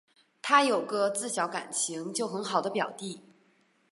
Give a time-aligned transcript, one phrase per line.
[0.41, 3.21] 她有个自小感情就很好的表弟